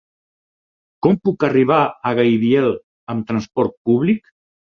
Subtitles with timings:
[1.07, 2.71] Com puc arribar a Gaibiel
[3.15, 4.35] amb transport públic?